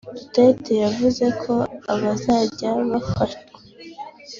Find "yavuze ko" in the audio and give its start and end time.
0.83-1.53